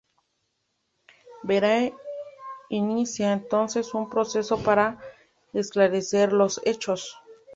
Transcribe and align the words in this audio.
Vera 1.43 1.91
inicia 2.71 3.33
entonces 3.33 3.93
un 3.93 4.09
proceso 4.09 4.57
para 4.63 4.97
esclarecer 5.53 6.33
los 6.33 6.59
hechos. 6.65 7.19